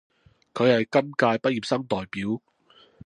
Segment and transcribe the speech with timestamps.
[0.55, 2.41] 佢係今屆畢業生代表